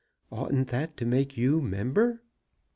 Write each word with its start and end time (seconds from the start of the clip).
Oughtn't 0.31 0.69
that 0.69 0.97
to 0.97 1.05
make 1.05 1.37
you 1.37 1.61
member?" 1.61 2.23